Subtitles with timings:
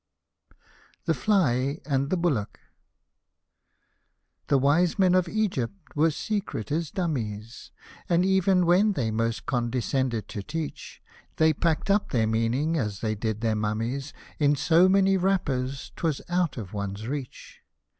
[0.53, 0.55] ''^
[1.05, 2.59] THE FLY AND THE BULLOCK
[4.47, 7.69] The wise men of Egypt were secret as dummies;
[8.09, 11.03] And, ev'n when they most condescended to teach.
[11.35, 14.11] They packed up their meaning, as they did their mummies.
[14.39, 17.59] In so many wrappers, 'twas out of one's reach.